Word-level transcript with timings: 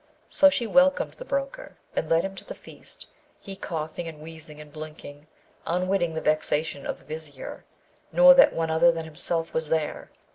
So 0.29 0.49
she 0.49 0.65
welcomed 0.65 1.13
the 1.13 1.25
broker, 1.25 1.77
and 1.95 2.09
led 2.09 2.25
him 2.25 2.33
to 2.37 2.43
the 2.43 2.55
feast, 2.55 3.05
he 3.39 3.55
coughing 3.55 4.07
and 4.07 4.19
wheezing 4.19 4.59
and 4.59 4.73
blinking, 4.73 5.27
unwitting 5.67 6.15
the 6.15 6.21
vexation 6.21 6.87
of 6.87 6.97
the 6.97 7.05
Vizier, 7.05 7.65
nor 8.11 8.33
that 8.33 8.51
one 8.51 8.71
other 8.71 8.91
than 8.91 9.05
himself 9.05 9.53
was 9.53 9.69
there. 9.69 10.09